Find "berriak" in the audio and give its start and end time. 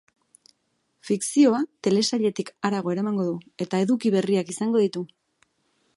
4.19-4.51